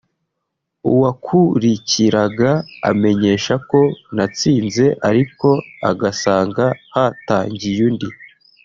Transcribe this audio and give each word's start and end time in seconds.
uwakurikiraga 0.91 2.51
amenyesha 2.89 3.53
ko 3.69 3.79
natsinze 4.15 4.85
ariko 5.09 5.49
agasanga 5.89 6.65
hatangiyundi 6.93 8.07